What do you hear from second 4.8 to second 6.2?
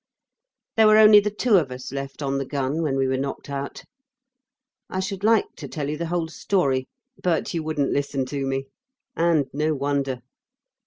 I should like to tell you the